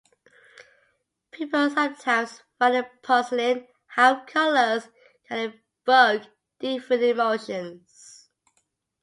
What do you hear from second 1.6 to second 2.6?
sometimes